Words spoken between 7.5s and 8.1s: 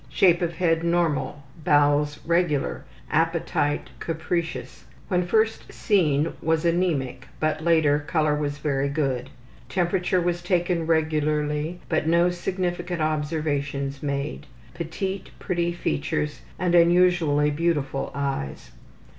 later